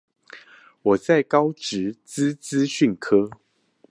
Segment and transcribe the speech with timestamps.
[0.81, 3.29] 我在高職資資訊科